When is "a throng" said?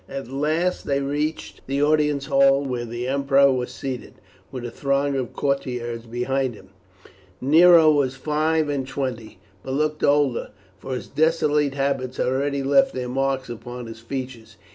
4.65-5.15